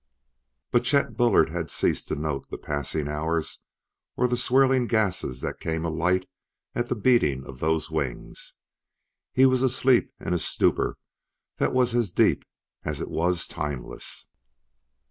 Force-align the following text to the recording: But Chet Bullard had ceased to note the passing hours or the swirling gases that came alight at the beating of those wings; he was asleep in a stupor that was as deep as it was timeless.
But 0.71 0.83
Chet 0.83 1.15
Bullard 1.15 1.49
had 1.51 1.69
ceased 1.69 2.07
to 2.07 2.15
note 2.15 2.49
the 2.49 2.57
passing 2.57 3.07
hours 3.07 3.61
or 4.17 4.27
the 4.27 4.35
swirling 4.35 4.87
gases 4.87 5.41
that 5.41 5.59
came 5.59 5.85
alight 5.85 6.27
at 6.73 6.89
the 6.89 6.95
beating 6.95 7.45
of 7.45 7.59
those 7.59 7.91
wings; 7.91 8.55
he 9.31 9.45
was 9.45 9.61
asleep 9.61 10.11
in 10.19 10.33
a 10.33 10.39
stupor 10.39 10.97
that 11.57 11.71
was 11.71 11.93
as 11.93 12.11
deep 12.11 12.45
as 12.83 12.99
it 12.99 13.11
was 13.11 13.45
timeless. 13.45 14.25